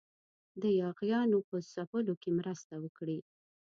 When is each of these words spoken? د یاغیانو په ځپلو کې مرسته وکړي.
د 0.61 0.63
یاغیانو 0.81 1.39
په 1.49 1.55
ځپلو 1.73 2.13
کې 2.21 2.29
مرسته 2.39 2.73
وکړي. 2.83 3.19